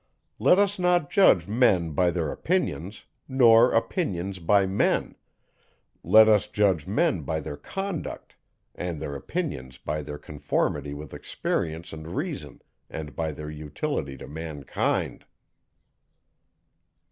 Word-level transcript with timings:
Let 0.39 0.57
us 0.57 0.79
not 0.79 1.11
judge 1.11 1.47
men 1.47 1.91
by 1.91 2.09
their 2.09 2.31
opinions, 2.31 3.05
nor 3.27 3.71
opinions 3.71 4.39
by 4.39 4.65
men; 4.65 5.13
let 6.03 6.27
us 6.27 6.47
judge 6.47 6.87
men 6.87 7.21
by 7.21 7.39
their 7.39 7.55
conduct, 7.55 8.35
and 8.73 8.99
their 8.99 9.15
opinions 9.15 9.77
by 9.77 10.01
their 10.01 10.17
conformity 10.17 10.95
with 10.95 11.13
experience 11.13 11.93
and 11.93 12.15
reason 12.15 12.63
and 12.89 13.15
by 13.15 13.31
their 13.31 13.51
utility 13.51 14.17
to 14.17 14.27
mankind. 14.27 15.23